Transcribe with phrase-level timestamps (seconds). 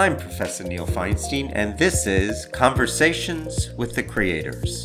[0.00, 4.84] I'm Professor Neil Feinstein, and this is Conversations with the Creators.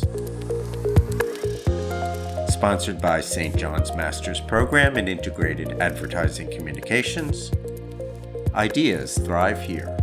[2.52, 3.56] Sponsored by St.
[3.56, 7.50] John's Master's Program in Integrated Advertising Communications.
[8.54, 9.95] Ideas thrive here.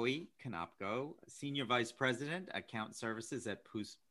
[0.00, 3.58] Howie Konopko, Senior Vice President, Account Services at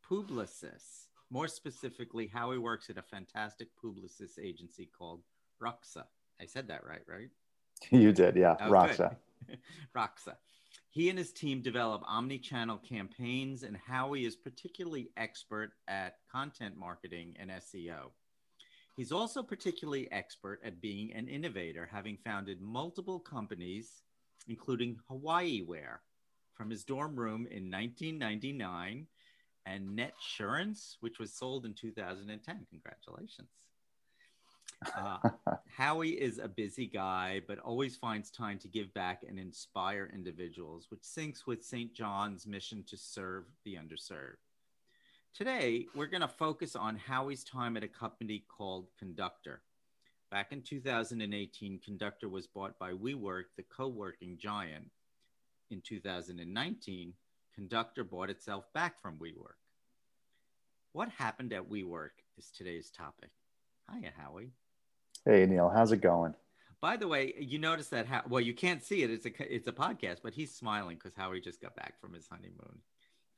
[0.08, 1.08] Publicis.
[1.32, 5.24] More specifically, Howie works at a fantastic Publicis agency called
[5.60, 6.04] Roxa.
[6.40, 7.30] I said that right, right?
[7.90, 8.56] You did, yeah.
[8.62, 9.16] Oh, Roxa.
[9.96, 10.36] Roxa.
[10.90, 17.36] He and his team develop omni-channel campaigns, and Howie is particularly expert at content marketing
[17.40, 18.12] and SEO.
[18.96, 24.04] He's also particularly expert at being an innovator, having founded multiple companies
[24.50, 26.02] including Hawaii Wear
[26.56, 29.08] from his dorm room in 1999
[29.66, 32.68] and Netsurance, which was sold in 2010.
[32.70, 33.50] Congratulations.
[34.98, 35.18] Uh,
[35.78, 40.88] Howie is a busy guy, but always finds time to give back and inspire individuals,
[40.90, 41.94] which syncs with St.
[41.94, 44.38] John's mission to serve the underserved.
[45.36, 49.62] Today, we're going to focus on Howie's time at a company called Conductor.
[50.32, 54.86] Back in 2018, Conductor was bought by WeWork, the co working giant.
[55.72, 57.14] In 2019,
[57.56, 59.58] Conductor bought itself back from WeWork.
[60.94, 63.32] What happened at WeWork is today's topic.
[63.92, 64.52] Hiya, Howie.
[65.26, 65.70] Hey, Neil.
[65.70, 66.36] How's it going?
[66.80, 69.10] By the way, you notice that, how, well, you can't see it.
[69.10, 72.28] It's a, it's a podcast, but he's smiling because Howie just got back from his
[72.28, 72.80] honeymoon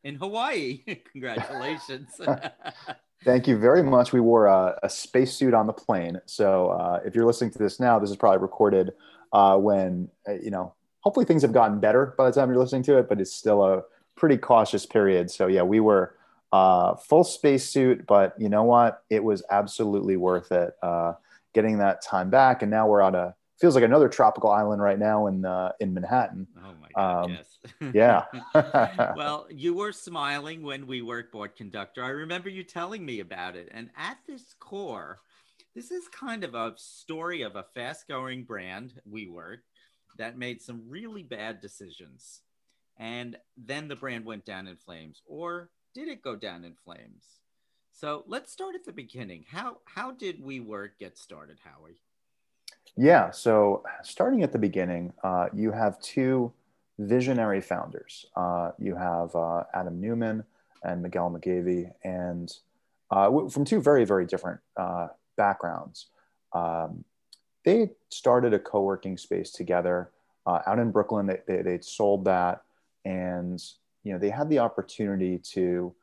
[0.03, 0.83] in Hawaii.
[1.11, 2.09] Congratulations.
[3.23, 4.13] Thank you very much.
[4.13, 6.19] We wore a, a spacesuit on the plane.
[6.25, 8.93] So uh, if you're listening to this now, this is probably recorded
[9.31, 12.83] uh, when, uh, you know, hopefully things have gotten better by the time you're listening
[12.83, 13.83] to it, but it's still a
[14.15, 15.29] pretty cautious period.
[15.29, 16.15] So yeah, we were
[16.51, 19.03] uh, full spacesuit, but you know what?
[19.11, 21.13] It was absolutely worth it uh,
[21.53, 22.63] getting that time back.
[22.63, 25.93] And now we're on a, feels like another tropical island right now in, uh, in
[25.93, 26.47] Manhattan.
[26.57, 27.51] Oh my God, um, yes
[27.93, 28.23] yeah.
[29.15, 32.03] well, you were smiling when WeWork board conductor.
[32.03, 33.69] I remember you telling me about it.
[33.71, 35.19] And at this core,
[35.75, 39.59] this is kind of a story of a fast going brand, WeWork,
[40.17, 42.41] that made some really bad decisions.
[42.97, 45.21] And then the brand went down in flames.
[45.25, 47.25] Or did it go down in flames?
[47.93, 49.45] So let's start at the beginning.
[49.49, 51.99] How how did WeWork get started, Howie?
[52.97, 56.51] Yeah, so starting at the beginning, uh, you have two
[56.99, 58.25] visionary founders.
[58.35, 60.43] Uh, you have uh, Adam Neumann
[60.83, 62.51] and Miguel McKelvey, and
[63.09, 65.07] uh, from two very, very different uh,
[65.37, 66.07] backgrounds.
[66.53, 67.05] Um,
[67.63, 70.09] they started a co working space together
[70.45, 71.27] uh, out in Brooklyn.
[71.27, 72.63] They, they, they, sold that,
[73.05, 73.61] and
[74.03, 75.93] you know they had the opportunity to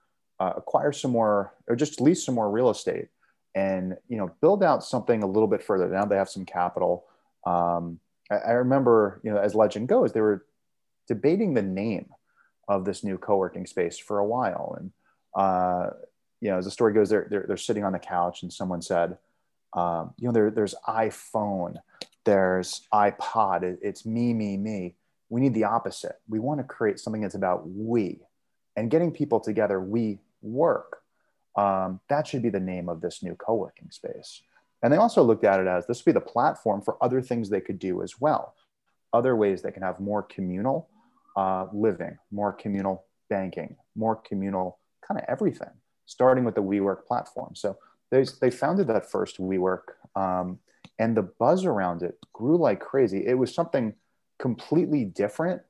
[0.40, 3.08] acquire some more, or just lease some more real estate,
[3.54, 5.88] and you know build out something a little bit further.
[5.88, 7.04] Now they have some capital.
[7.46, 8.00] Um,
[8.30, 10.44] I, I remember, you know, as legend goes, they were
[11.06, 12.06] debating the name
[12.68, 14.76] of this new co-working space for a while.
[14.78, 14.92] And,
[15.34, 15.90] uh,
[16.40, 18.82] you know, as the story goes, they're, they're, they're sitting on the couch and someone
[18.82, 19.16] said,
[19.72, 21.76] um, you know, there, there's iPhone,
[22.24, 24.94] there's iPod, it, it's me, me, me.
[25.30, 26.20] We need the opposite.
[26.28, 28.20] We want to create something that's about we
[28.76, 29.80] and getting people together.
[29.80, 30.97] We work.
[31.58, 34.42] Um, that should be the name of this new co-working space.
[34.82, 37.50] And they also looked at it as this would be the platform for other things
[37.50, 38.54] they could do as well.
[39.12, 40.88] Other ways they can have more communal
[41.36, 45.70] uh, living, more communal banking, more communal kind of everything,
[46.06, 47.56] starting with the WeWork platform.
[47.56, 47.76] So
[48.12, 49.82] they, they founded that first WeWork,
[50.14, 50.60] um,
[51.00, 53.26] and the buzz around it grew like crazy.
[53.26, 53.94] It was something
[54.38, 55.62] completely different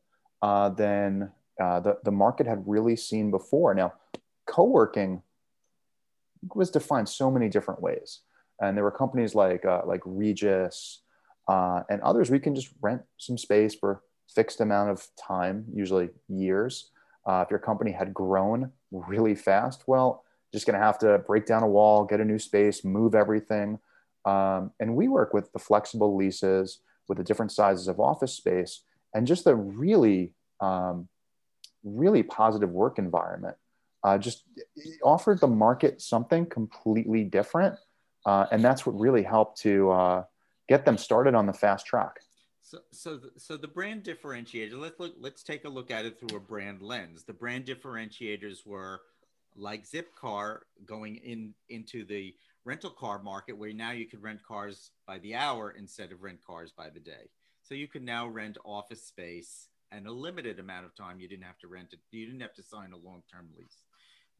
[0.42, 3.74] uh, than uh, the, the market had really seen before.
[3.74, 3.94] Now,
[4.46, 5.22] co working
[6.54, 8.20] was defined so many different ways.
[8.60, 11.02] And there were companies like, uh, like Regus
[11.48, 14.02] uh, and others, we can just rent some space for
[14.34, 16.90] fixed amount of time, usually years.
[17.26, 21.46] Uh, if your company had grown really fast, well, just going to have to break
[21.46, 23.78] down a wall, get a new space, move everything.
[24.24, 28.82] Um, and we work with the flexible leases, with the different sizes of office space,
[29.14, 31.08] and just the really, um,
[31.84, 33.56] really positive work environment.
[34.04, 34.44] Uh, just
[35.02, 37.74] offered the market something completely different.
[38.24, 40.24] Uh, and that's what really helped to uh,
[40.68, 42.20] get them started on the fast track.
[42.62, 44.78] So, so, the, so the brand differentiator.
[44.78, 45.14] Let's look.
[45.18, 47.24] Let's take a look at it through a brand lens.
[47.24, 49.00] The brand differentiators were
[49.56, 52.34] like Zipcar going in into the
[52.64, 56.40] rental car market, where now you could rent cars by the hour instead of rent
[56.46, 57.30] cars by the day.
[57.62, 61.20] So you can now rent office space and a limited amount of time.
[61.20, 62.00] You didn't have to rent it.
[62.10, 63.84] You didn't have to sign a long-term lease.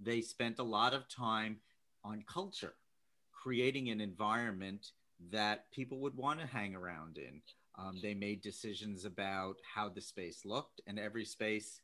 [0.00, 1.59] They spent a lot of time
[2.05, 2.75] on culture,
[3.33, 4.93] creating an environment
[5.31, 7.43] that people would want to hang around in.
[7.77, 11.81] Um, they made decisions about how the space looked, and every space,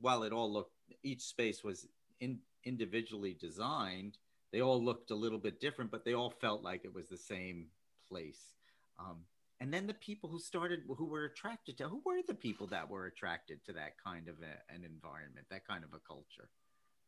[0.00, 0.72] while it all looked,
[1.02, 1.86] each space was
[2.20, 4.18] in, individually designed.
[4.52, 7.16] They all looked a little bit different, but they all felt like it was the
[7.16, 7.66] same
[8.08, 8.52] place.
[8.98, 9.24] Um,
[9.60, 12.88] and then the people who started, who were attracted to, who were the people that
[12.88, 16.48] were attracted to that kind of a, an environment, that kind of a culture?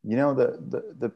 [0.03, 1.11] You know, the the the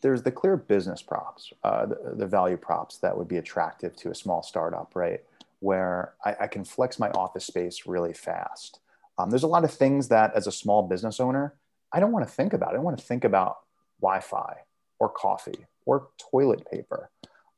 [0.00, 4.10] there's the clear business props, uh, the, the value props that would be attractive to
[4.10, 5.20] a small startup, right?
[5.60, 8.80] Where I, I can flex my office space really fast.
[9.18, 11.54] Um, there's a lot of things that, as a small business owner,
[11.92, 12.70] I don't want to think about.
[12.70, 13.58] I don't want to think about
[14.00, 14.58] Wi-Fi
[14.98, 17.10] or coffee or toilet paper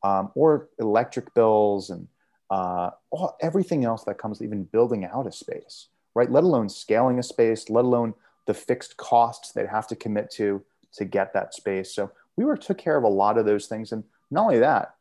[0.03, 2.07] um, or electric bills and
[2.51, 6.31] uh, all, everything else that comes even building out a space, right?
[6.31, 8.15] Let alone scaling a space, let alone
[8.47, 11.95] the fixed costs they'd have to commit to to get that space.
[11.95, 13.93] So WeWork took care of a lot of those things.
[13.93, 14.95] And not only that,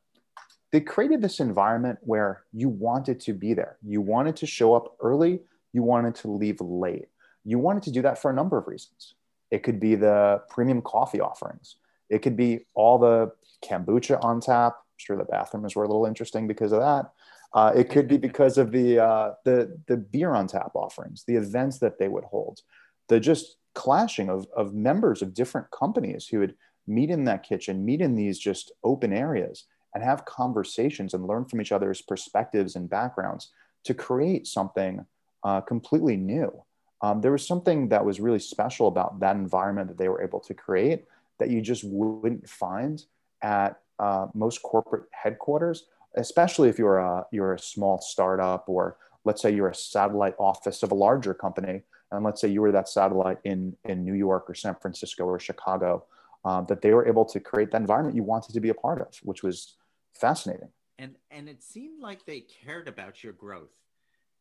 [0.71, 3.77] they created this environment where you wanted to be there.
[3.83, 5.41] You wanted to show up early.
[5.73, 7.07] You wanted to leave late.
[7.43, 9.15] You wanted to do that for a number of reasons.
[9.49, 11.77] It could be the premium coffee offerings.
[12.09, 13.31] It could be all the
[13.63, 14.73] kombucha on tap.
[14.73, 17.11] I'm sure the bathrooms were a little interesting because of that.
[17.53, 21.35] Uh, it could be because of the, uh, the, the beer on tap offerings, the
[21.35, 22.61] events that they would hold,
[23.09, 26.55] the just clashing of, of members of different companies who would
[26.87, 31.45] meet in that kitchen, meet in these just open areas and have conversations and learn
[31.45, 33.51] from each other's perspectives and backgrounds
[33.83, 35.05] to create something
[35.43, 36.63] uh, completely new.
[37.01, 40.39] Um, there was something that was really special about that environment that they were able
[40.41, 41.05] to create
[41.39, 43.05] that you just wouldn't find
[43.41, 45.85] at uh, most corporate headquarters,
[46.15, 50.83] especially if you're a, you're a small startup or let's say you're a satellite office
[50.83, 51.83] of a larger company.
[52.11, 55.39] And let's say you were that satellite in, in New York or San Francisco or
[55.39, 56.05] Chicago,
[56.45, 59.01] um, that they were able to create that environment you wanted to be a part
[59.01, 59.75] of, which was
[60.13, 60.69] fascinating.
[60.97, 63.71] And, and it seemed like they cared about your growth.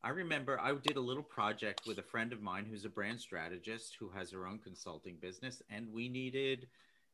[0.03, 3.20] I remember I did a little project with a friend of mine who's a brand
[3.20, 6.69] strategist who has her own consulting business, and we needed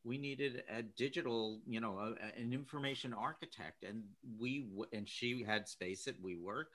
[0.04, 4.02] we needed a digital, you know, a, an information architect, and
[4.38, 6.66] we and she had space at WeWork,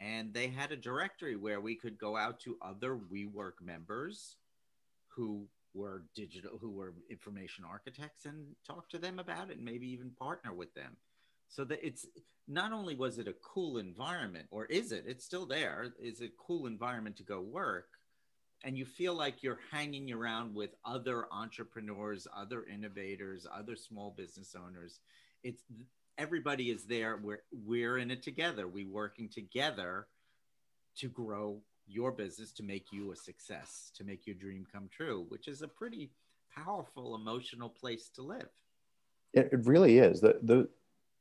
[0.00, 4.36] and they had a directory where we could go out to other WeWork members
[5.08, 9.90] who were digital, who were information architects, and talk to them about it, and maybe
[9.90, 10.96] even partner with them.
[11.48, 12.06] So that it's
[12.48, 15.04] not only was it a cool environment, or is it?
[15.06, 15.94] It's still there.
[16.00, 17.88] Is a cool environment to go work,
[18.64, 24.54] and you feel like you're hanging around with other entrepreneurs, other innovators, other small business
[24.56, 25.00] owners.
[25.42, 25.62] It's
[26.18, 27.18] everybody is there.
[27.22, 28.68] We're we're in it together.
[28.68, 30.06] We working together
[30.96, 35.26] to grow your business, to make you a success, to make your dream come true,
[35.28, 36.10] which is a pretty
[36.54, 38.48] powerful emotional place to live.
[39.32, 40.20] It, it really is.
[40.20, 40.68] The the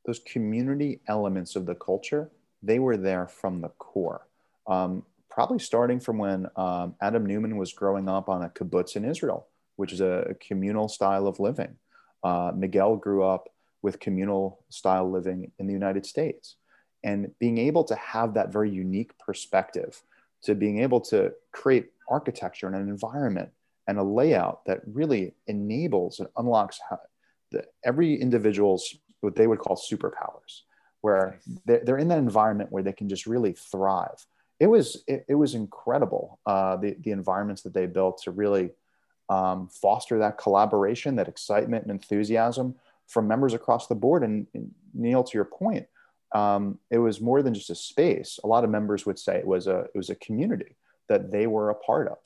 [0.06, 2.30] those community elements of the culture,
[2.62, 4.28] they were there from the core.
[4.68, 9.06] Um, probably starting from when um, Adam Neumann was growing up on a kibbutz in
[9.06, 9.48] Israel,
[9.78, 11.76] which is a communal style of living.
[12.24, 13.50] Uh, Miguel grew up
[13.84, 16.56] with communal style living in the United States.
[17.04, 20.02] And being able to have that very unique perspective
[20.44, 23.50] to being able to create architecture and an environment
[23.88, 26.98] and a layout that really enables and unlocks how,
[27.52, 30.62] the, every individual's what they would call superpowers,
[31.02, 34.26] where they're, they're in that environment where they can just really thrive
[34.60, 38.70] it was it, it was incredible uh, the the environments that they built to really
[39.30, 42.76] um, foster that collaboration, that excitement and enthusiasm
[43.08, 44.24] from members across the board.
[44.24, 45.88] And, and Neil, to your point,
[46.34, 48.40] um, it was more than just a space.
[48.44, 50.76] A lot of members would say it was a it was a community
[51.10, 52.18] that they were a part of.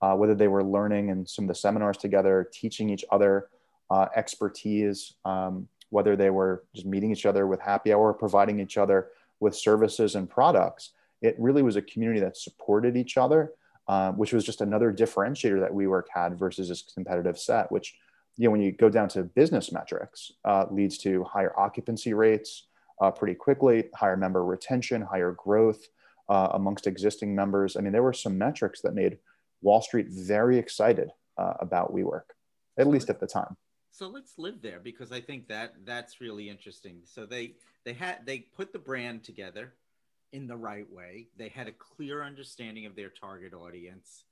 [0.00, 3.46] Uh, whether they were learning in some of the seminars together, teaching each other
[3.88, 8.76] uh, expertise, um, whether they were just meeting each other with happy hour, providing each
[8.76, 10.90] other with services and products
[11.22, 13.52] it really was a community that supported each other,
[13.88, 17.94] uh, which was just another differentiator that WeWork had versus this competitive set, which,
[18.36, 22.66] you know, when you go down to business metrics, uh, leads to higher occupancy rates
[23.00, 25.88] uh, pretty quickly, higher member retention, higher growth
[26.28, 27.76] uh, amongst existing members.
[27.76, 29.18] I mean, there were some metrics that made
[29.60, 32.32] Wall Street very excited uh, about WeWork,
[32.78, 33.56] at least at the time
[33.94, 37.52] so let's live there because i think that that's really interesting so they
[37.84, 39.74] they had they put the brand together
[40.32, 41.28] in the right way.
[41.36, 44.24] They had a clear understanding of their target audience.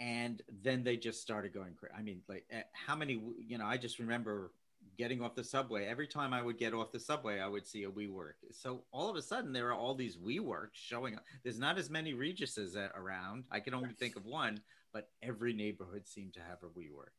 [0.00, 1.94] And then they just started going crazy.
[1.96, 4.50] I mean, like, eh, how many, you know, I just remember
[4.98, 5.86] getting off the subway.
[5.86, 8.34] Every time I would get off the subway, I would see a WeWork.
[8.52, 11.24] So all of a sudden, there are all these WeWorks showing up.
[11.42, 13.44] There's not as many Reguses around.
[13.50, 14.60] I can only think of one,
[14.92, 17.12] but every neighborhood seemed to have a WeWork.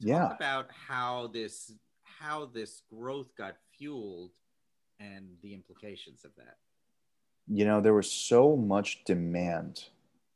[0.00, 0.34] Talk yeah.
[0.34, 4.30] about how this how this growth got fueled
[5.00, 6.56] and the implications of that.
[7.48, 9.84] You know, there was so much demand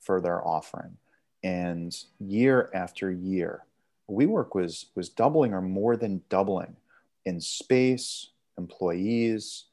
[0.01, 0.97] for their offering,
[1.43, 3.65] and year after year,
[4.11, 6.77] WeWork was was doubling or more than doubling
[7.25, 9.65] in space, employees,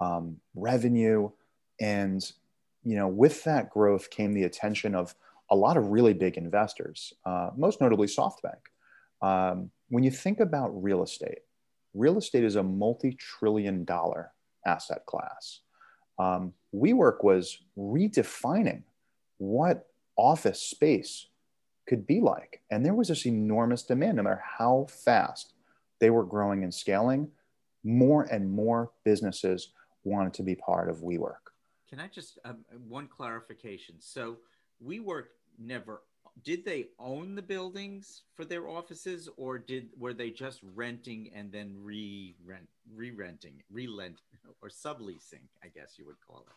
[0.00, 1.30] um, revenue,
[1.80, 2.32] and
[2.84, 5.14] you know, with that growth came the attention of
[5.50, 8.60] a lot of really big investors, uh, most notably SoftBank.
[9.20, 11.40] Um, when you think about real estate,
[11.94, 14.32] real estate is a multi-trillion dollar
[14.66, 15.60] asset class.
[16.18, 18.82] Um, WeWork was redefining
[19.38, 19.86] what
[20.18, 21.28] office space
[21.86, 22.60] could be like.
[22.70, 25.54] And there was this enormous demand, no matter how fast
[26.00, 27.30] they were growing and scaling,
[27.82, 29.70] more and more businesses
[30.04, 31.48] wanted to be part of WeWork.
[31.88, 33.96] Can I just um, one clarification?
[33.98, 34.36] So
[34.84, 36.02] WeWork never
[36.44, 41.50] did they own the buildings for their offices or did were they just renting and
[41.50, 44.20] then re-rent re-renting re-lent
[44.62, 46.52] or subleasing i guess you would call it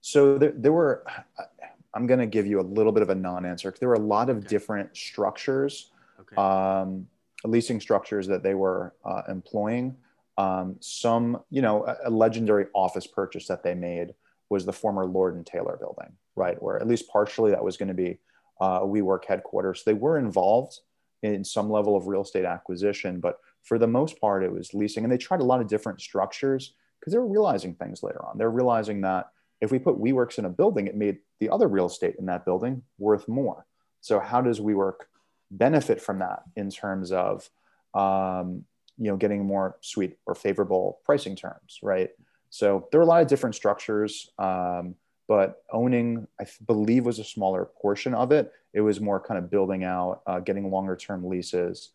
[0.00, 1.04] so there, there were
[1.94, 4.30] i'm going to give you a little bit of a non-answer there were a lot
[4.30, 4.48] of okay.
[4.48, 5.90] different structures
[6.20, 6.36] okay.
[6.36, 7.06] um,
[7.44, 9.96] leasing structures that they were uh, employing
[10.38, 14.14] um, some you know a, a legendary office purchase that they made
[14.48, 17.88] was the former lord and taylor building right where at least partially that was going
[17.88, 18.18] to be
[18.60, 19.82] uh, WeWork headquarters.
[19.84, 20.80] They were involved
[21.22, 25.04] in some level of real estate acquisition, but for the most part, it was leasing.
[25.04, 28.38] And they tried a lot of different structures because they were realizing things later on.
[28.38, 29.30] They're realizing that
[29.60, 32.44] if we put WeWorks in a building, it made the other real estate in that
[32.44, 33.66] building worth more.
[34.00, 35.06] So how does WeWork
[35.50, 37.48] benefit from that in terms of
[37.94, 38.64] um,
[38.96, 42.10] you know getting more sweet or favorable pricing terms, right?
[42.50, 44.30] So there are a lot of different structures.
[44.38, 44.96] Um,
[45.30, 49.48] but owning i believe was a smaller portion of it it was more kind of
[49.48, 51.90] building out uh, getting longer term leases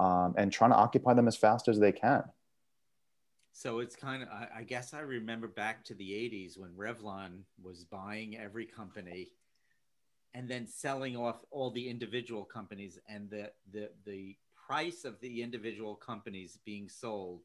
[0.00, 2.24] um, and trying to occupy them as fast as they can
[3.52, 7.84] so it's kind of i guess i remember back to the 80s when revlon was
[7.84, 9.28] buying every company
[10.34, 15.42] and then selling off all the individual companies and the the the price of the
[15.42, 17.40] individual companies being sold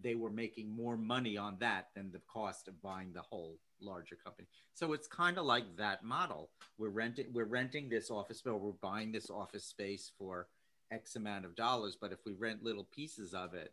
[0.00, 4.16] they were making more money on that than the cost of buying the whole larger
[4.16, 4.48] company.
[4.74, 6.50] So it's kind of like that model.
[6.78, 10.48] We're renting we're renting this office bill, we're buying this office space for
[10.90, 13.72] X amount of dollars, but if we rent little pieces of it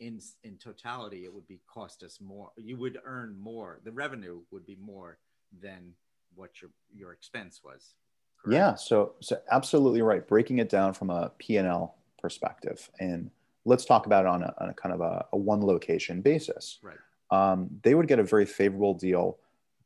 [0.00, 2.50] in in totality, it would be cost us more.
[2.56, 3.80] You would earn more.
[3.84, 5.18] The revenue would be more
[5.62, 5.92] than
[6.34, 7.94] what your your expense was.
[8.42, 8.54] Correct?
[8.54, 10.26] Yeah, so so absolutely right.
[10.26, 13.30] Breaking it down from a P&L perspective and
[13.64, 16.78] let's talk about it on a, on a kind of a, a, one location basis.
[16.82, 16.96] Right.
[17.30, 19.38] Um, they would get a very favorable deal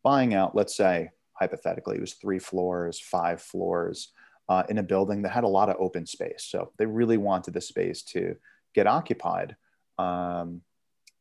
[0.03, 4.13] buying out, let's say, hypothetically, it was three floors, five floors
[4.49, 6.47] uh, in a building that had a lot of open space.
[6.49, 8.37] So they really wanted the space to
[8.75, 9.57] get occupied.
[9.99, 10.63] Um,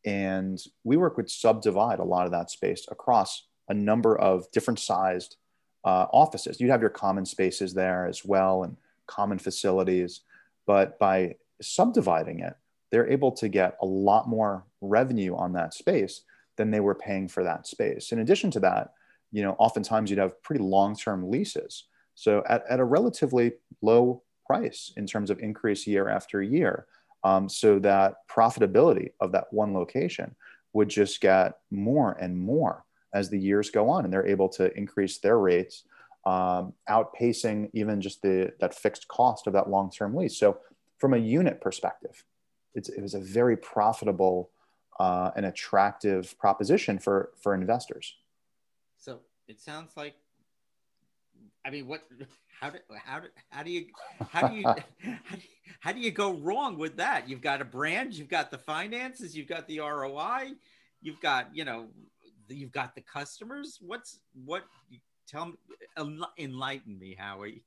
[0.06, 4.80] and we work with subdivide a lot of that space across a number of different
[4.80, 5.38] sized
[5.86, 6.60] uh, offices.
[6.60, 8.77] You'd have your common spaces there as well and
[9.08, 10.22] common facilities.
[10.65, 12.56] But by subdividing it,
[12.92, 16.22] they're able to get a lot more revenue on that space
[16.58, 18.12] than they were paying for that space.
[18.12, 18.94] In addition to that,
[19.32, 21.86] you know, oftentimes you'd have pretty long-term leases.
[22.13, 26.86] So at, at a relatively low price in terms of increase year after year.
[27.24, 30.36] Um, so that profitability of that one location
[30.74, 34.75] would just get more and more as the years go on and they're able to
[34.77, 35.84] increase their rates
[36.25, 40.58] um, outpacing even just the that fixed cost of that long-term lease so
[41.03, 42.24] from a unit perspective,
[42.75, 44.51] it was a very profitable
[45.01, 48.15] uh, and attractive proposition for for investors.
[48.98, 50.15] So it sounds like,
[51.65, 52.01] I mean, what?
[52.60, 53.86] How do how do how do you
[54.29, 54.75] how do you how
[55.36, 57.27] do you, how do you go wrong with that?
[57.27, 60.53] You've got a brand, you've got the finances, you've got the ROI,
[61.01, 61.88] you've got you know,
[62.50, 63.79] you've got the customers.
[63.82, 64.63] What's what?
[65.27, 65.53] Tell me,
[66.38, 67.63] enlighten me, Howie.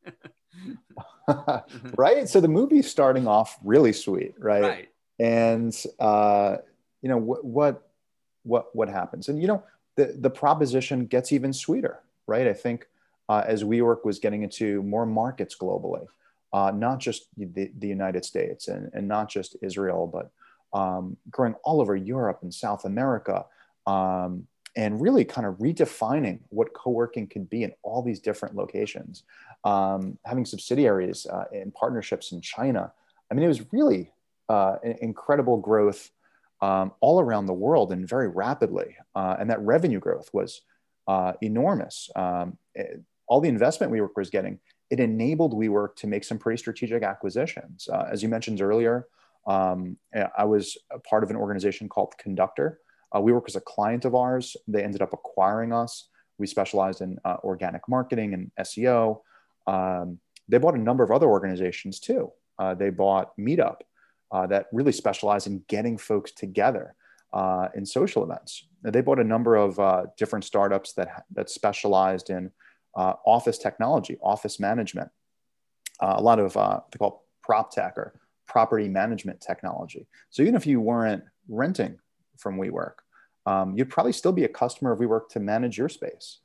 [1.97, 2.29] right.
[2.29, 4.63] So the movie's starting off really sweet, right?
[4.63, 4.89] Right.
[5.19, 6.59] And uh,
[7.01, 7.89] you know what what
[8.43, 9.63] what what happens, and you know
[9.97, 12.47] the the proposition gets even sweeter, right?
[12.47, 12.87] I think
[13.29, 16.07] uh, as WeWork was getting into more markets globally,
[16.53, 20.31] uh, not just the, the United States and, and not just Israel, but
[20.79, 23.45] um, growing all over Europe and South America.
[23.87, 24.47] Um,
[24.79, 29.23] and really kind of redefining what co-working can be in all these different locations
[29.65, 32.93] um, having subsidiaries uh, and partnerships in china
[33.31, 34.13] i mean it was really
[34.51, 36.11] uh, incredible growth
[36.61, 38.97] um, all around the world and very rapidly.
[39.15, 40.63] Uh, and that revenue growth was
[41.07, 42.11] uh, enormous.
[42.17, 44.59] Um, it, all the investment WeWork was getting,
[44.91, 47.89] it enabled WeWork to make some pretty strategic acquisitions.
[47.93, 49.07] Uh, as you mentioned earlier,
[49.47, 49.97] um,
[50.37, 52.81] I was a part of an organization called Conductor.
[53.13, 54.57] Uh, WeWork was a client of ours.
[54.67, 56.09] They ended up acquiring us.
[56.39, 59.21] We specialized in uh, organic marketing and SEO.
[59.67, 60.19] Um,
[60.49, 62.33] they bought a number of other organizations too.
[62.59, 63.79] Uh, they bought Meetup,
[64.33, 66.95] uh, that really specialized in getting folks together
[67.33, 68.67] uh, in social events.
[68.83, 72.51] They bought a number of uh, different startups that, that specialized in
[72.97, 75.11] uh, office technology, office management,
[76.01, 80.07] uh, a lot of uh, they call prop tech or property management technology.
[80.31, 81.99] So even if you weren't renting
[82.37, 82.95] from WeWork,
[83.47, 86.39] um, you'd probably still be a customer of WeWork to manage your space.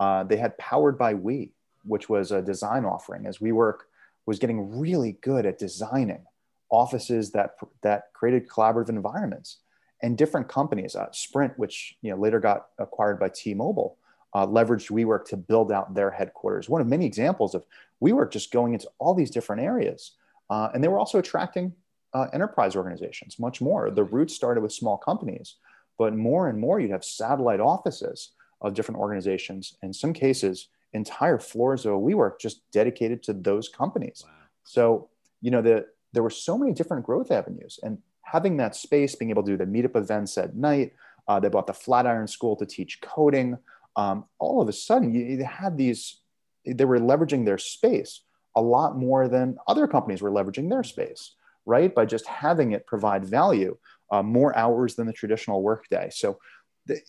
[0.00, 1.52] they had Powered by We,
[1.84, 3.80] which was a design offering, as WeWork
[4.26, 6.26] was getting really good at designing
[6.70, 9.58] offices that that created collaborative environments
[10.02, 13.96] and different companies uh, sprint which you know later got acquired by t-mobile
[14.34, 16.68] uh, leveraged WeWork to build out their headquarters.
[16.68, 17.64] One of many examples of
[18.02, 20.12] WeWork just going into all these different areas.
[20.50, 21.72] Uh, and they were also attracting
[22.14, 23.90] uh, enterprise organizations much more.
[23.90, 25.56] The roots started with small companies,
[25.98, 29.76] but more and more you'd have satellite offices of different organizations.
[29.82, 34.24] In some cases, entire floors of WeWork just dedicated to those companies.
[34.24, 34.32] Wow.
[34.64, 35.08] So,
[35.40, 39.30] you know, the, there were so many different growth avenues and having that space, being
[39.30, 40.92] able to do the meetup events at night.
[41.26, 43.58] Uh, they bought the Flatiron School to teach coding.
[43.98, 46.20] Um, all of a sudden, you, you had these,
[46.64, 48.22] they were leveraging their space
[48.56, 51.34] a lot more than other companies were leveraging their space,
[51.66, 51.94] right?
[51.94, 53.76] By just having it provide value
[54.10, 56.08] uh, more hours than the traditional workday.
[56.10, 56.38] So,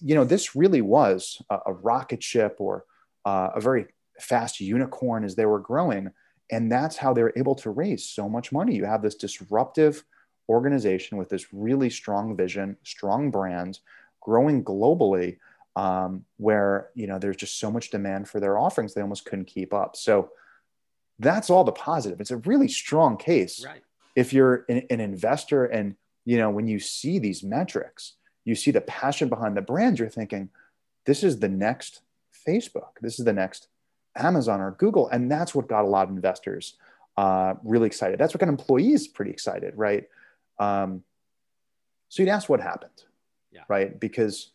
[0.01, 2.83] you know, this really was a, a rocket ship or
[3.23, 3.85] uh, a very
[4.19, 6.11] fast unicorn as they were growing
[6.51, 8.75] and that's how they're able to raise so much money.
[8.75, 10.03] You have this disruptive
[10.47, 13.79] organization with this really strong vision, strong brand,
[14.21, 15.37] growing globally,
[15.79, 19.45] um, where you know there's just so much demand for their offerings they almost couldn't
[19.45, 19.95] keep up.
[19.95, 20.31] So
[21.19, 22.19] that's all the positive.
[22.19, 23.63] It's a really strong case.
[23.65, 23.81] Right.
[24.15, 28.71] If you're an, an investor and you know when you see these metrics, you see
[28.71, 30.49] the passion behind the brand, you're thinking,
[31.05, 32.01] this is the next
[32.45, 32.99] Facebook.
[33.01, 33.67] This is the next
[34.17, 35.07] Amazon or Google.
[35.09, 36.75] And that's what got a lot of investors
[37.17, 38.19] uh, really excited.
[38.19, 40.05] That's what got employees pretty excited, right?
[40.57, 41.03] Um,
[42.09, 43.03] so you'd ask what happened,
[43.51, 43.61] yeah.
[43.67, 43.99] right?
[43.99, 44.51] Because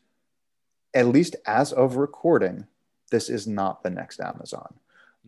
[0.95, 2.67] at least as of recording,
[3.11, 4.75] this is not the next Amazon.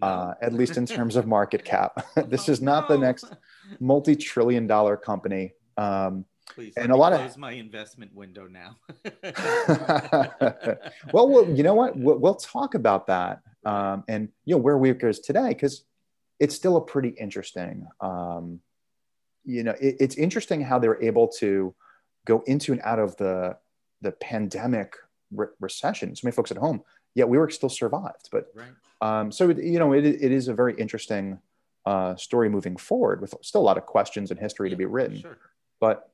[0.01, 0.07] No.
[0.07, 2.07] Uh, at least in terms of market cap.
[2.29, 2.97] this is not no.
[2.97, 3.25] the next
[3.81, 5.55] multi-trillion dollar company.
[5.77, 6.25] Um,
[6.55, 8.77] Please and a lot close of my investment window now.
[11.13, 11.97] well, well, you know what?
[11.97, 15.83] We'll, we'll talk about that, um, and you know where WeWork is today because
[16.39, 17.89] it's still a pretty interesting.
[18.01, 18.61] Um,
[19.45, 21.75] you know, it, it's interesting how they're able to
[22.27, 23.57] go into and out of the
[24.03, 24.95] the pandemic
[25.33, 26.15] re- recession.
[26.15, 26.83] So many folks at home,
[27.15, 28.29] yet WeWork still survived.
[28.31, 29.21] But right.
[29.21, 31.39] um, so it, you know, it, it is a very interesting
[31.85, 34.87] uh, story moving forward with still a lot of questions and history yeah, to be
[34.87, 35.21] written.
[35.21, 35.39] Sure.
[35.81, 36.11] But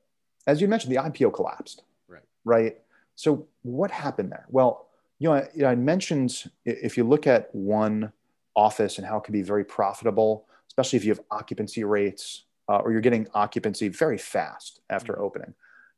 [0.47, 1.83] as you mentioned, the IPO collapsed.
[2.07, 2.23] Right.
[2.45, 2.77] Right.
[3.15, 4.45] So what happened there?
[4.49, 4.87] Well,
[5.19, 8.11] you know, I, I mentioned if you look at one
[8.55, 12.77] office and how it can be very profitable, especially if you have occupancy rates uh,
[12.77, 15.23] or you're getting occupancy very fast after mm-hmm.
[15.23, 15.53] opening.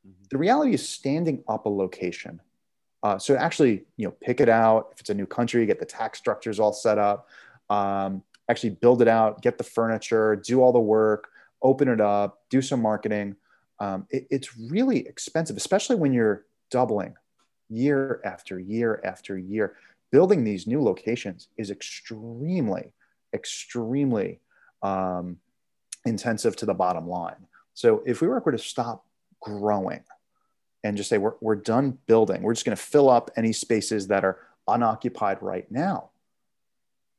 [0.08, 0.24] Mm-hmm.
[0.30, 2.42] The reality is standing up a location.
[3.06, 4.90] Uh, so actually, you know, pick it out.
[4.94, 7.28] If it's a new country, get the tax structures all set up.
[7.70, 11.30] Um, actually build it out, get the furniture, do all the work,
[11.62, 13.36] open it up, do some marketing
[13.80, 17.16] um, it, it's really expensive, especially when you're doubling
[17.70, 19.76] year after year after year.
[20.12, 22.94] Building these new locations is extremely,
[23.34, 24.40] extremely
[24.82, 25.38] um,
[26.06, 27.48] intensive to the bottom line.
[27.74, 29.06] So if we were to stop
[29.42, 30.04] growing
[30.86, 34.08] and just say we're, we're done building, we're just going to fill up any spaces
[34.08, 36.12] that are unoccupied right now,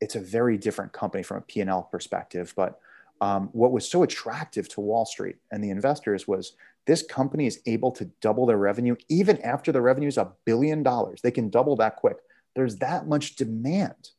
[0.01, 2.55] it's a very different company from a P&L perspective.
[2.57, 2.79] But
[3.21, 6.53] um, what was so attractive to Wall Street and the investors was
[6.87, 10.85] this company is able to double their revenue even after the revenue is a billion
[10.85, 11.21] dollars.
[11.21, 12.19] They can double that quick.
[12.55, 14.11] There's that much demand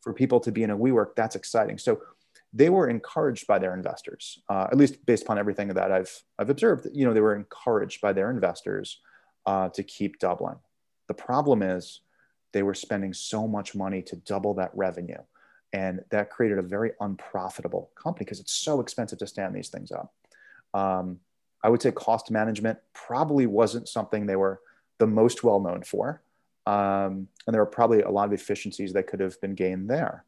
[0.00, 1.14] for people to be in a WeWork.
[1.14, 1.78] That's exciting.
[1.78, 2.00] So
[2.56, 6.50] they were encouraged by their investors, uh, at least based upon everything that I've I've
[6.50, 6.86] observed.
[6.92, 9.00] You know, they were encouraged by their investors
[9.44, 10.56] uh, to keep doubling.
[11.08, 12.00] The problem is
[12.52, 15.20] they were spending so much money to double that revenue
[15.72, 19.92] and that created a very unprofitable company because it's so expensive to stand these things
[19.92, 20.14] up.
[20.72, 21.20] Um,
[21.62, 24.60] I would say cost management probably wasn't something they were
[24.98, 26.22] the most well known for.
[26.66, 30.24] Um, and there were probably a lot of efficiencies that could have been gained there.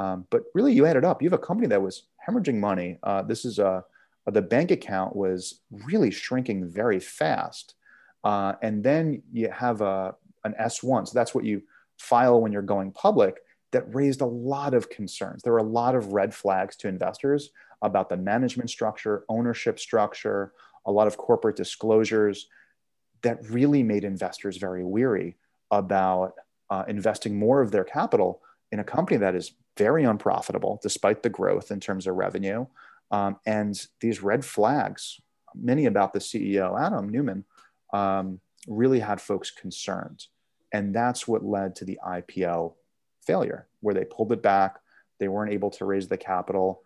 [0.00, 2.98] Um, but really, you add it up, you have a company that was hemorrhaging money.
[3.02, 3.84] Uh, this is a,
[4.26, 7.74] uh, the bank account was really shrinking very fast.
[8.24, 11.08] Uh, and then you have a, an S1.
[11.08, 11.62] So that's what you
[11.98, 13.40] file when you're going public
[13.72, 15.42] that raised a lot of concerns.
[15.42, 17.50] There were a lot of red flags to investors
[17.82, 20.54] about the management structure, ownership structure,
[20.86, 22.48] a lot of corporate disclosures
[23.22, 25.36] that really made investors very weary
[25.70, 26.32] about
[26.70, 28.40] uh, investing more of their capital
[28.72, 32.66] in a company that is very unprofitable despite the growth in terms of revenue.
[33.10, 35.20] Um, and these red flags,
[35.54, 37.44] many about the CEO, Adam Neumann,
[37.94, 40.26] um, really had folks concerned.
[40.70, 42.74] And that's what led to the IPO
[43.26, 44.78] failure, where they pulled it back.
[45.18, 46.82] They weren't able to raise the capital,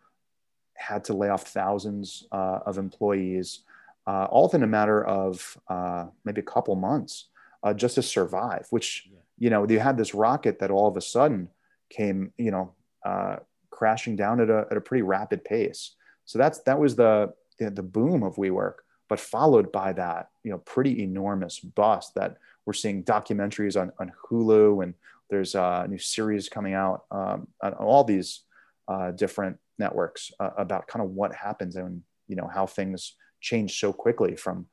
[0.76, 3.64] had to lay off thousands uh, of employees,
[4.06, 7.28] uh, all within a matter of uh, maybe a couple months
[7.64, 11.00] uh, just to survive, which, you know, you had this rocket that all of a
[11.00, 11.48] sudden
[11.90, 12.72] came, you know,
[13.04, 13.36] uh,
[13.70, 15.94] crashing down at a, at a pretty rapid pace.
[16.24, 18.76] So that's, that was the, the boom of WeWork,
[19.08, 22.36] but followed by that, you know, pretty enormous bust that
[22.66, 24.94] we're seeing documentaries on, on Hulu and
[25.30, 28.40] there's a new series coming out um, on all these
[28.88, 33.78] uh, different networks uh, about kind of what happens and you know how things change
[33.78, 34.66] so quickly from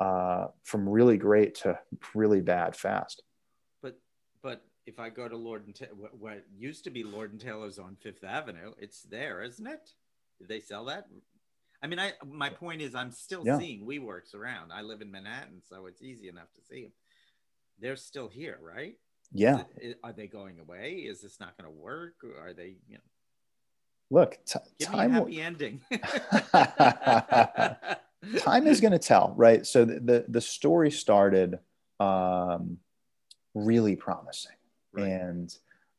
[0.00, 1.78] uh, from really great to
[2.14, 3.22] really bad fast.
[4.88, 7.78] If I go to Lord and Ta- what, what used to be Lord and Taylor's
[7.78, 9.92] on Fifth Avenue, it's there, isn't it?
[10.38, 11.06] Did they sell that?
[11.82, 13.58] I mean, I my point is, I'm still yeah.
[13.58, 14.72] seeing WeWorks around.
[14.72, 16.92] I live in Manhattan, so it's easy enough to see them.
[17.78, 18.96] They're still here, right?
[19.30, 19.64] Yeah.
[19.76, 20.94] It, are they going away?
[20.94, 22.14] Is this not going to work?
[22.24, 23.00] Or are they, you know?
[24.10, 25.82] Look, t- Give time me a happy ending.
[28.42, 29.66] time is going to tell, right?
[29.66, 31.58] So the, the, the story started
[32.00, 32.78] um,
[33.54, 34.52] really promising.
[34.92, 35.06] Right.
[35.06, 35.56] And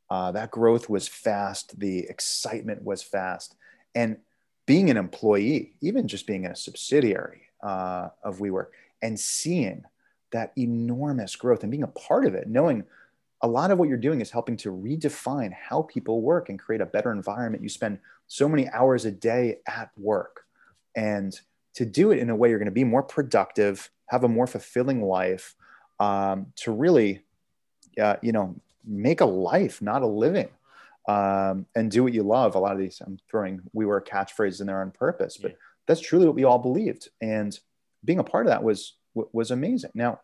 [0.10, 1.80] uh, that growth was fast.
[1.80, 3.56] The excitement was fast.
[3.95, 4.17] And
[4.65, 8.67] being an employee, even just being a subsidiary uh, of WeWork
[9.02, 9.84] and seeing
[10.32, 12.84] that enormous growth and being a part of it, knowing
[13.41, 16.82] a lot of what you're doing is helping to redefine how people work and create
[16.82, 17.63] a better environment.
[17.63, 20.41] You spend so many hours a day at work.
[20.95, 21.39] And
[21.75, 24.47] to do it in a way you're going to be more productive, have a more
[24.47, 25.56] fulfilling life,
[25.99, 27.23] um, to really,
[27.99, 30.50] uh, you know, make a life, not a living,
[31.08, 32.56] um, and do what you love.
[32.56, 35.58] A lot of these, I'm throwing we WeWork catchphrases in there on purpose, but yeah.
[35.88, 37.10] that's truly what we all believed.
[37.22, 37.58] And
[38.06, 39.92] being a part of that was was amazing.
[39.94, 40.22] Now,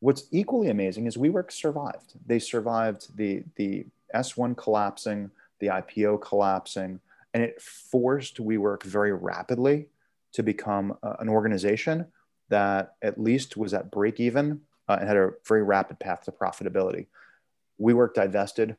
[0.00, 2.14] what's equally amazing is WeWork survived.
[2.26, 7.00] They survived the the S1 collapsing, the IPO collapsing,
[7.34, 9.88] and it forced WeWork very rapidly
[10.32, 12.06] to become uh, an organization
[12.48, 16.32] that at least was at break even uh, and had a very rapid path to
[16.32, 17.06] profitability.
[17.80, 18.76] WeWork divested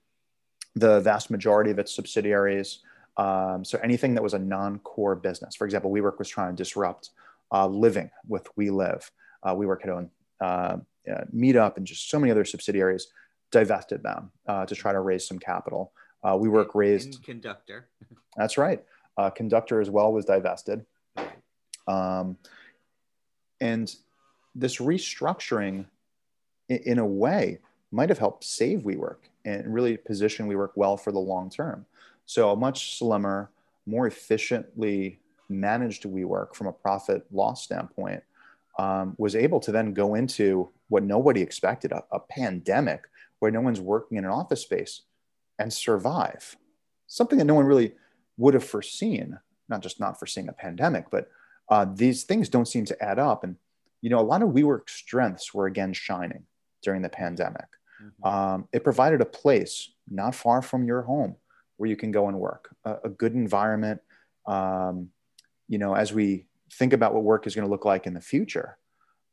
[0.75, 2.79] the vast majority of its subsidiaries.
[3.17, 7.11] Um, so anything that was a non-core business, for example, WeWork was trying to disrupt
[7.51, 9.09] uh, living with WeLive.
[9.43, 10.09] Uh, WeWork had owned
[10.41, 10.77] uh,
[11.11, 13.07] uh, Meetup and just so many other subsidiaries,
[13.51, 15.93] divested them uh, to try to raise some capital.
[16.23, 17.87] Uh, WeWork raised Conductor.
[18.37, 18.83] That's right.
[19.17, 20.85] Uh, Conductor as well was divested.
[21.87, 22.37] Um,
[23.61, 23.93] and
[24.53, 25.85] this restructuring,
[26.69, 27.59] in, in, a way,
[27.91, 31.85] might have helped save WeWork and really position WeWork well for the long term.
[32.25, 33.51] So, a much slimmer,
[33.85, 35.19] more efficiently
[35.49, 38.23] managed WeWork from a profit loss standpoint
[38.77, 43.03] um, was able to then go into what nobody expected a, a pandemic
[43.39, 45.01] where no one's working in an office space
[45.59, 46.55] and survive.
[47.07, 47.93] Something that no one really
[48.37, 51.29] would have foreseen, not just not foreseeing a pandemic, but
[51.69, 53.43] uh, these things don't seem to add up.
[53.43, 53.55] And,
[54.01, 56.43] you know, a lot of WeWork strengths were again shining
[56.81, 57.65] during the pandemic.
[58.01, 58.27] Mm-hmm.
[58.27, 61.35] Um, it provided a place not far from your home
[61.77, 64.01] where you can go and work, a, a good environment.
[64.45, 65.09] Um,
[65.67, 68.21] you know, as we think about what work is going to look like in the
[68.21, 68.77] future,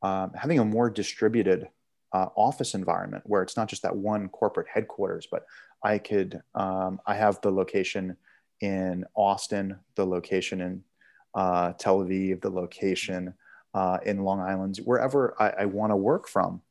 [0.03, 1.69] um, having a more distributed
[2.13, 5.47] uh, office environment where it's not just that one corporate headquarters, but
[5.83, 8.17] I could, um, I have the location
[8.61, 10.85] in Austin, the location in
[11.35, 13.35] uh, Tel Aviv, the location
[13.75, 16.63] uh, in Long Island, wherever I, I want to work from,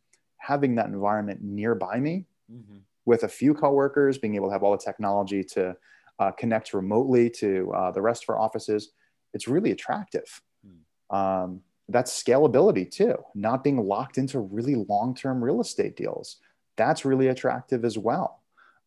[0.43, 2.79] having that environment nearby me mm-hmm.
[3.05, 5.75] with a few coworkers, being able to have all the technology to
[6.19, 8.91] uh, connect remotely to uh, the rest of our offices,
[9.33, 10.41] it's really attractive.
[10.67, 11.15] Mm.
[11.15, 16.37] Um, that's scalability too, not being locked into really long term real estate deals.
[16.75, 18.41] That's really attractive as well.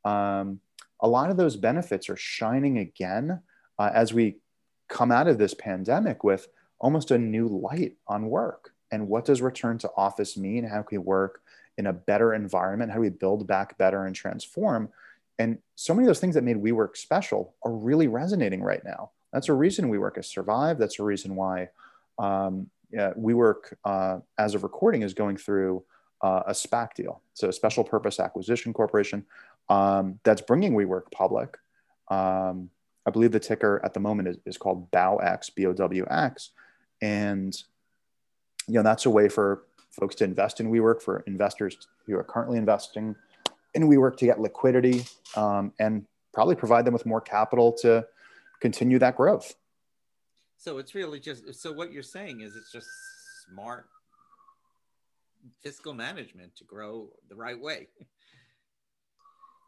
[0.04, 0.60] Um,
[1.00, 3.40] a lot of those benefits are shining again
[3.78, 4.36] uh, as we
[4.88, 8.74] come out of this pandemic with almost a new light on work.
[8.90, 10.64] And what does return to office mean?
[10.64, 11.42] How can we work
[11.78, 12.90] in a better environment?
[12.90, 14.88] How do we build back better and transform?
[15.38, 19.10] And so many of those things that made WeWork special are really resonating right now.
[19.32, 20.80] That's a reason WeWork has survived.
[20.80, 21.68] That's a reason why
[22.18, 25.84] um, yeah, WeWork, uh, as of recording, is going through
[26.22, 29.24] uh, a SPAC deal, so a special purpose acquisition corporation
[29.68, 31.58] um, that's bringing WeWork public.
[32.08, 32.70] Um,
[33.04, 36.50] I believe the ticker at the moment is, is called BowX, B O W X,
[37.02, 37.56] and
[38.66, 39.64] you know that's a way for
[39.98, 43.16] folks to invest in WeWork for investors who are currently investing
[43.74, 45.04] in WeWork to get liquidity
[45.36, 48.06] um, and probably provide them with more capital to
[48.60, 49.54] continue that growth.
[50.58, 52.88] So it's really just so what you're saying is it's just
[53.46, 53.86] smart
[55.62, 57.88] fiscal management to grow the right way.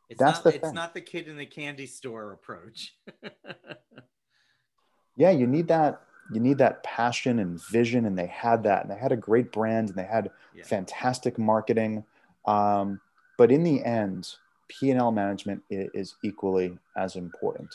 [0.09, 0.75] It's That's not the it's thing.
[0.75, 2.95] not the kid in the candy store approach.
[5.17, 6.01] yeah, you need that
[6.33, 9.53] you need that passion and vision and they had that and they had a great
[9.53, 10.64] brand and they had Yeah.
[10.64, 12.05] fantastic marketing.
[12.45, 13.01] Um,
[13.37, 14.35] but in the end
[14.69, 17.75] p&l management is, equally as important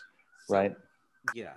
[0.50, 0.76] right?
[1.34, 1.54] yeah.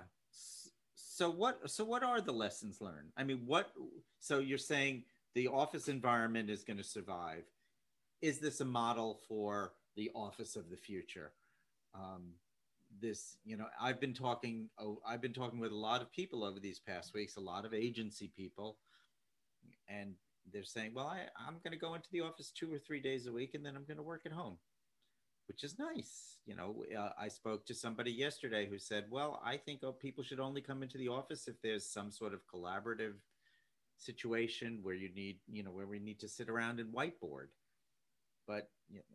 [0.95, 3.09] So what so what are the lessons learned?
[3.17, 3.71] I mean what
[4.19, 7.43] so you're saying the office environment is going to survive.
[8.21, 11.31] Is this a model for the office of the future?
[11.93, 12.33] Um,
[13.01, 16.43] this you know i've been talking oh, i've been talking with a lot of people
[16.43, 18.77] over these past weeks a lot of agency people
[19.87, 20.13] and
[20.51, 23.27] they're saying well I, i'm going to go into the office two or three days
[23.27, 24.57] a week and then i'm going to work at home
[25.47, 26.37] which is nice.
[26.45, 30.23] You know, uh, I spoke to somebody yesterday who said, "Well, I think oh, people
[30.23, 33.15] should only come into the office if there's some sort of collaborative
[33.97, 37.47] situation where you need, you know, where we need to sit around and whiteboard."
[38.45, 38.69] But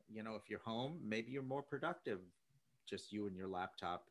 [0.09, 2.21] you know, if you're home, maybe you're more productive,
[2.89, 4.09] just you and your laptop,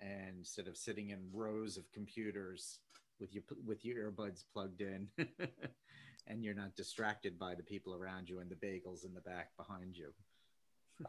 [0.00, 2.78] and instead of sitting in rows of computers
[3.20, 5.08] with your with your earbuds plugged in,
[6.26, 9.56] and you're not distracted by the people around you and the bagels in the back
[9.56, 10.12] behind you.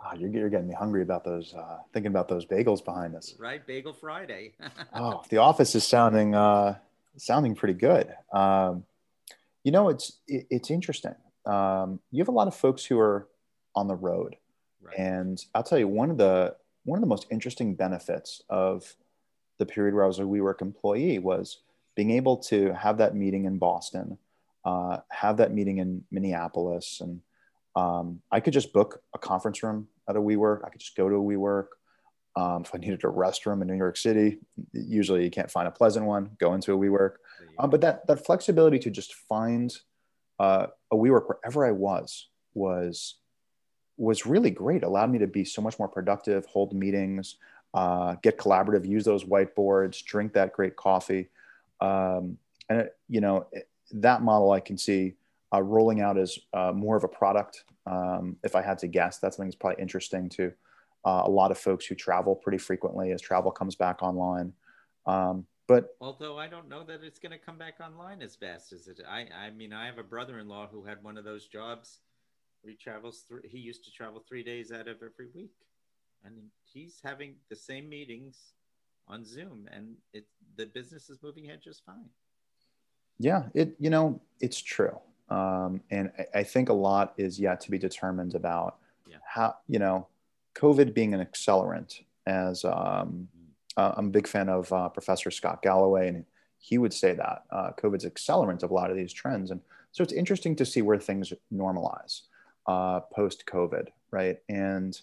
[0.02, 3.34] Ah, you're, you're getting me hungry about those uh, thinking about those bagels behind us
[3.40, 3.66] right?
[3.66, 4.54] Bagel Friday.
[4.94, 6.76] oh the office is sounding uh,
[7.18, 8.84] sounding pretty good um,
[9.64, 11.16] you know it's it, it's interesting
[11.48, 13.28] um, you have a lot of folks who are
[13.76, 14.36] on the road
[14.82, 14.98] right.
[14.98, 16.56] And I'll tell you one of the
[16.90, 18.96] one of the most interesting benefits of
[19.60, 21.60] the period where I was a WeWork employee was
[21.96, 24.18] being able to have that meeting in Boston,
[24.66, 27.22] uh, have that meeting in Minneapolis, and
[27.76, 30.66] um, I could just book a conference room at a WeWork.
[30.66, 31.68] I could just go to a WeWork.
[32.36, 34.40] Um, if I needed a restroom in New York City,
[34.74, 36.32] usually you can't find a pleasant one.
[36.40, 37.16] Go into a WeWork.
[37.60, 39.76] Um, but that that flexibility to just find
[40.40, 43.16] uh, a WeWork wherever I was was
[44.00, 44.84] was really great.
[44.84, 47.36] Allowed me to be so much more productive, hold meetings,
[47.74, 51.28] uh, get collaborative, use those whiteboards, drink that great coffee,
[51.82, 52.38] um,
[52.70, 55.16] and it, you know it- that model I can see
[55.52, 57.64] uh, rolling out as uh, more of a product.
[57.88, 60.54] Um, if I had to guess, that's something that's probably interesting to
[61.06, 64.54] uh, a lot of folks who travel pretty frequently as travel comes back online.
[65.08, 68.74] Um, but Although I don't know that it's going to come back online as fast
[68.74, 69.02] as it.
[69.10, 72.00] I I mean, I have a brother-in-law who had one of those jobs
[72.68, 73.24] he travels.
[73.28, 75.54] Three, he used to travel three days out of every week,
[76.24, 78.54] and he's having the same meetings
[79.08, 80.26] on Zoom, and it
[80.58, 82.10] the business is moving ahead just fine.
[83.18, 84.98] Yeah, it you know it's true,
[85.30, 88.78] um, and I, I think a lot is yet to be determined about
[89.10, 89.18] Yeah.
[89.26, 90.08] how you know
[90.56, 92.04] COVID being an accelerant.
[92.28, 93.28] As um,
[93.76, 96.26] uh, I'm a big fan of uh, Professor Scott Galloway, and
[96.60, 100.04] he would say that uh, COVID's accelerant of a lot of these trends, and so
[100.04, 102.24] it's interesting to see where things normalize
[102.68, 104.38] uh, post COVID, right?
[104.50, 105.00] And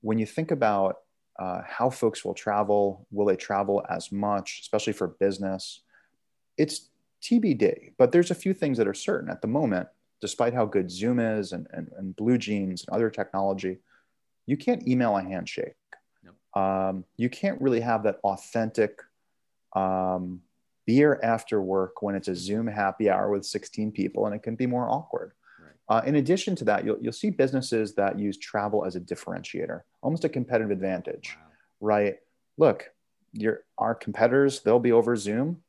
[0.00, 0.98] when you think about
[1.38, 5.82] uh, how folks will travel, will they travel as much, especially for business?
[6.56, 6.88] It's
[7.22, 9.88] TBD, but there's a few things that are certain at the moment,
[10.20, 13.78] despite how good Zoom is and, and, and BlueJeans and other technology,
[14.46, 15.74] you can't email a handshake.
[16.54, 19.02] Um, you can't really have that authentic
[19.74, 20.40] um,
[20.86, 24.56] beer after work when it's a Zoom happy hour with 16 people, and it can
[24.56, 25.32] be more awkward.
[25.88, 29.82] Uh, in addition to that, you'll, you'll see businesses that use travel as a differentiator,
[30.02, 31.46] almost a competitive advantage Wow.
[31.80, 32.16] right?
[32.58, 32.90] Look,
[33.32, 35.62] your our competitors, they'll be over Zoom.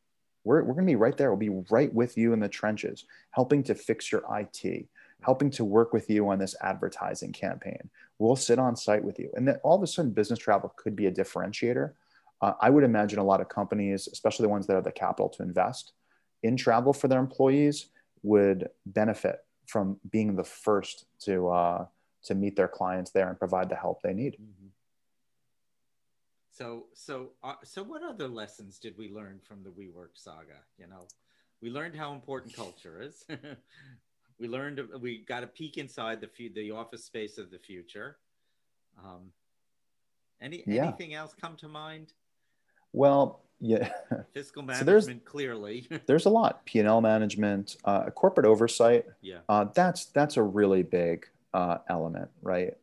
[0.44, 1.30] We're, we're going to be right there.
[1.30, 4.88] We'll be right with you in the trenches, helping to fix your IT,
[5.22, 7.90] helping to work with you on this advertising campaign.
[8.18, 9.30] We'll sit on site with you.
[9.36, 11.92] And then all of a sudden, business travel could be a differentiator.
[12.42, 15.28] Uh, I would imagine a lot of companies, especially the ones that have the capital
[15.30, 15.92] to invest
[16.44, 17.88] in travel for their employees,
[18.24, 21.86] would benefit from being the first to, uh,
[22.24, 24.38] to meet their clients there and provide the help they need.
[24.42, 24.72] Mhm.
[26.52, 30.66] So so uh, so what other lessons did we learn from the WeWork saga?
[30.80, 31.08] You know,
[31.62, 33.26] we learned how important culture is.
[34.40, 38.18] we learned we got a peek inside the the office space of the future.
[38.98, 39.32] Um,
[40.42, 40.86] any Yeah.
[40.86, 42.14] anything else come to mind?
[42.92, 43.90] Well, yeah.
[44.34, 45.88] Fiscal So there's- management, clearly.
[46.06, 49.40] there's a lot p&l management uh, corporate oversight yeah.
[49.50, 52.76] uh, that's that's a really big uh, element right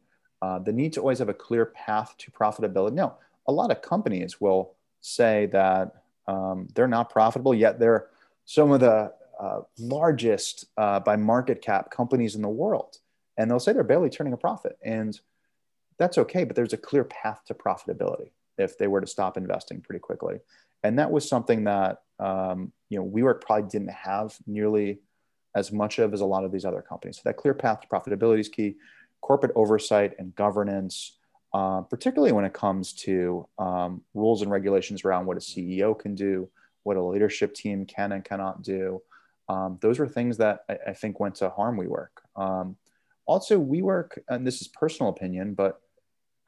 [0.42, 3.82] uh, the need to always have a clear path to profitability now a lot of
[3.82, 8.08] companies will say that um, they're not profitable yet they're
[8.46, 12.98] some of the uh, largest uh, by market cap companies in the world
[13.36, 15.20] and they'll say they're barely turning a profit and
[15.98, 19.80] that's okay but there's a clear path to profitability if they were to stop investing
[19.80, 20.38] pretty quickly
[20.84, 25.00] and that was something that um, you know WeWork probably didn't have nearly
[25.56, 27.16] as much of as a lot of these other companies.
[27.16, 28.76] So that clear path to profitability is key.
[29.20, 31.16] Corporate oversight and governance,
[31.54, 36.14] uh, particularly when it comes to um, rules and regulations around what a CEO can
[36.14, 36.48] do,
[36.82, 39.00] what a leadership team can and cannot do.
[39.48, 42.08] Um, those were things that I, I, think went to harm WeWork.
[42.34, 42.76] Um,
[43.26, 45.80] also, WeWork, and this is personal opinion, but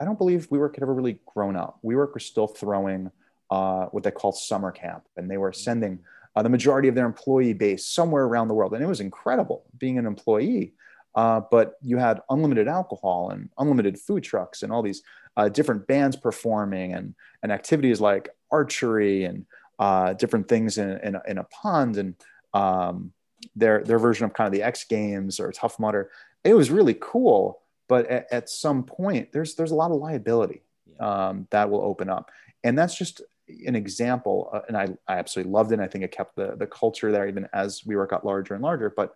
[0.01, 1.79] I don't believe WeWork had ever really grown up.
[1.85, 3.11] WeWork was still throwing
[3.51, 6.01] uh, what they call summer camp, and they were sending
[6.35, 9.65] uh, the majority of their employee base somewhere around the world, and it was incredible
[9.79, 10.75] being an employee.
[11.15, 15.03] Uh, but you had unlimited alcohol and unlimited food trucks and all these
[15.39, 19.47] uh, different bands performing and, and activities like archery and
[19.79, 22.15] uh, different things in, in, in, a pond and
[22.53, 23.13] um,
[23.55, 26.11] their, their version of kind of the X Games or Tough Mudder.
[26.45, 30.62] It was really cool, but at, at some point, there's there's a lot of liability
[31.01, 32.31] um, that will open up,
[32.64, 33.22] and that's just
[33.66, 35.75] an example, uh, and I, I absolutely loved it.
[35.75, 38.62] and I think it kept the, the culture there even as WeWork got larger and
[38.62, 38.90] larger.
[38.90, 39.14] But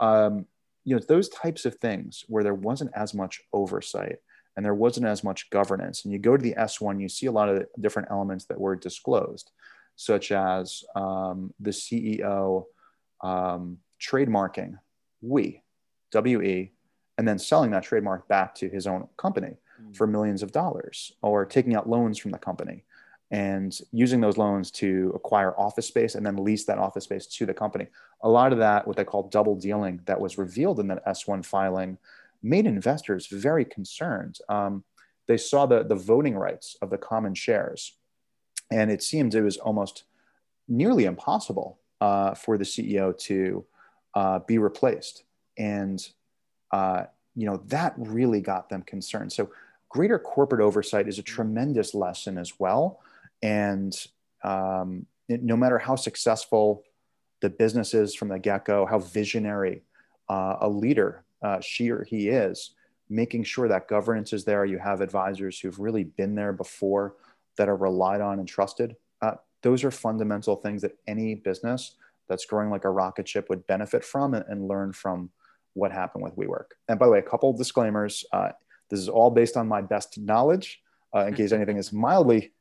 [0.00, 0.46] um,
[0.84, 4.18] you know, those types of things where there wasn't as much oversight
[4.56, 6.04] and there wasn't as much governance.
[6.04, 8.76] And you go to the S1, you see a lot of different elements that were
[8.76, 9.50] disclosed,
[9.96, 12.64] such as um, the CEO
[13.22, 14.78] um, trademarking
[15.20, 15.62] we,
[16.12, 16.72] WE,
[17.18, 19.96] and then selling that trademark back to his own company mm.
[19.96, 22.84] for millions of dollars or taking out loans from the company
[23.30, 27.46] and using those loans to acquire office space and then lease that office space to
[27.46, 27.86] the company.
[28.22, 31.44] A lot of that, what they call double dealing, that was revealed in that S1
[31.44, 31.98] filing,
[32.42, 34.38] made investors very concerned.
[34.48, 34.84] Um,
[35.26, 37.96] they saw the, the voting rights of the common shares,
[38.70, 40.04] and it seemed it was almost
[40.68, 43.64] nearly impossible uh, for the CEO to
[44.14, 45.24] uh, be replaced.
[45.56, 46.06] And
[46.74, 49.32] uh, you know that really got them concerned.
[49.32, 49.50] So
[49.88, 53.00] greater corporate oversight is a tremendous lesson as well
[53.42, 53.94] and
[54.42, 56.82] um, it, no matter how successful
[57.40, 59.82] the business is from the get go, how visionary
[60.28, 62.74] uh, a leader uh, she or he is,
[63.10, 64.64] making sure that governance is there.
[64.64, 67.16] You have advisors who've really been there before
[67.56, 68.96] that are relied on and trusted.
[69.20, 71.96] Uh, those are fundamental things that any business
[72.28, 75.30] that's growing like a rocket ship would benefit from and, and learn from
[75.74, 76.66] what happened with WeWork.
[76.88, 78.24] And by the way, a couple of disclaimers.
[78.32, 78.50] Uh,
[78.90, 80.80] this is all based on my best knowledge.
[81.14, 82.52] Uh, in case anything is mildly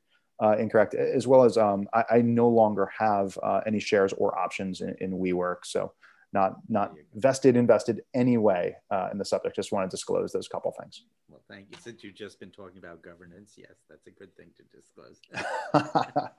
[0.42, 4.38] uh, incorrect, as well as um, I, I, no longer have uh, any shares or
[4.38, 5.58] options in, in WeWork.
[5.64, 5.92] So
[6.34, 9.56] not not vested, invested anyway uh, in the subject.
[9.56, 11.04] Just want to disclose those couple things.
[11.30, 11.78] Well, thank you.
[11.82, 15.20] Since you've just been talking about governance, yes, that's a good thing to disclose.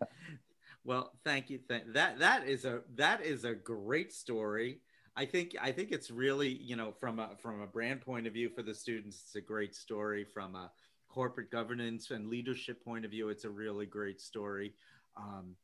[0.84, 1.58] well, thank you.
[1.68, 4.80] Th- that that is a that is a great story.
[5.16, 8.32] I think I think it's really you know from a from a brand point of
[8.32, 10.24] view for the students, it's a great story.
[10.24, 10.70] From a
[11.08, 14.74] corporate governance and leadership point of view, it's a really great story.
[15.16, 15.54] Um,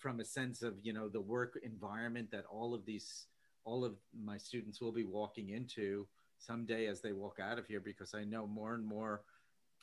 [0.00, 3.26] from a sense of you know the work environment that all of these
[3.64, 3.94] all of
[4.24, 6.06] my students will be walking into
[6.38, 9.20] someday as they walk out of here because i know more and more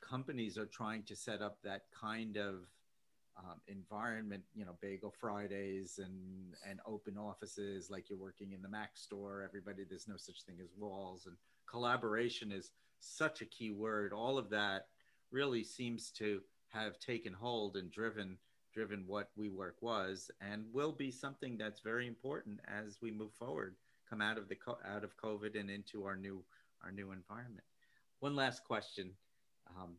[0.01, 2.65] companies are trying to set up that kind of
[3.39, 8.69] um, environment you know bagel fridays and and open offices like you're working in the
[8.69, 11.35] mac store everybody there's no such thing as walls and
[11.69, 14.87] collaboration is such a key word all of that
[15.31, 18.37] really seems to have taken hold and driven
[18.77, 23.75] driven what WeWork was and will be something that's very important as we move forward,
[24.07, 26.43] come out of the out of COVID and into our new
[26.83, 27.63] our new environment.
[28.19, 29.09] One last question.
[29.75, 29.95] Um,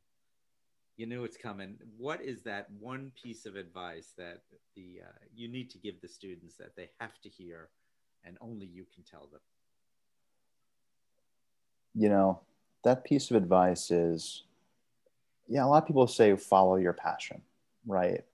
[0.98, 1.76] you knew it's coming.
[1.96, 4.42] What is that one piece of advice that
[4.74, 7.68] the uh, you need to give the students that they have to hear,
[8.25, 9.40] and only you can tell them?
[11.94, 12.40] You know,
[12.83, 14.42] that piece of advice is
[15.46, 17.40] yeah, a lot of people say follow your passion,
[17.87, 18.25] right?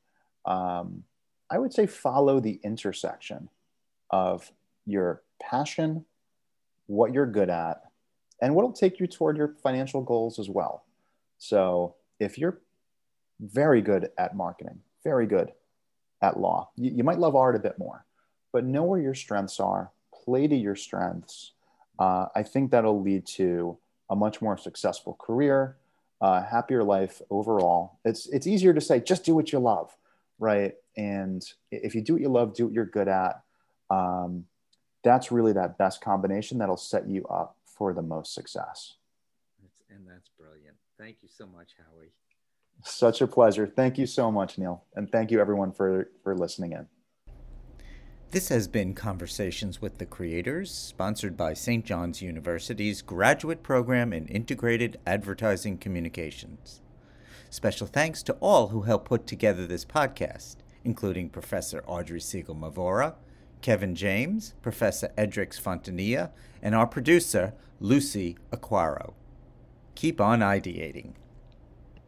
[0.46, 1.04] Um,
[1.50, 3.50] I would say follow the intersection
[4.10, 4.50] of
[4.86, 6.06] your passion,
[6.86, 7.82] what you're good at,
[8.40, 10.84] and what'll take you toward your financial goals as well.
[11.38, 11.94] So
[12.24, 12.60] if you're
[13.40, 15.52] very good at marketing, very good
[16.22, 18.04] at law, you, you might love art a bit more,
[18.52, 19.90] but know where your strengths are,
[20.24, 21.52] play to your strengths.
[21.98, 23.78] Uh, I think that'll lead to
[24.10, 25.76] a much more successful career,
[26.20, 27.98] uh, happier life overall.
[28.04, 29.96] It's it's easier to say just do what you love,
[30.38, 30.74] right?
[30.96, 33.42] and if you do what you love, do what you're good at,
[33.90, 34.44] um,
[35.02, 38.94] that's really that best combination that'll set you up for the most success.
[39.90, 40.30] and that's.
[41.04, 42.12] Thank you so much, Howie.
[42.82, 43.66] Such a pleasure.
[43.66, 44.84] Thank you so much, Neil.
[44.94, 46.86] And thank you everyone for, for listening in.
[48.30, 51.84] This has been Conversations with the Creators, sponsored by St.
[51.84, 56.80] John's University's graduate program in integrated advertising communications.
[57.50, 63.16] Special thanks to all who helped put together this podcast, including Professor Audrey Siegel Mavora,
[63.60, 66.30] Kevin James, Professor Edrix Fontanilla,
[66.62, 69.12] and our producer, Lucy Aquaro.
[69.94, 71.12] Keep on ideating.